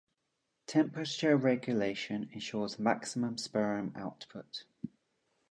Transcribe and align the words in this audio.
Temperature 0.65 1.37
regulation 1.37 2.27
ensures 2.33 2.79
maximum 2.79 3.37
sperm 3.37 3.93
output. 3.95 4.63